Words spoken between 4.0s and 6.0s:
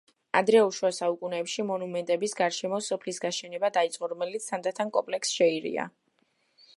რომელიც თანდათან კომპლექსს შეერია.